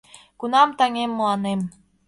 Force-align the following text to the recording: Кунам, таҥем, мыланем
Кунам, 0.39 0.69
таҥем, 0.77 1.11
мыланем 1.17 1.59